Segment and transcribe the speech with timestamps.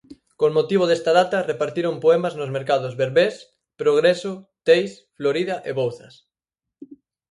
[0.39, 3.35] Con motivo desta data repartiron poemas nos mercados Berbés,
[3.81, 4.33] Progreso,
[4.67, 6.13] Teis, Florida e Bouzas.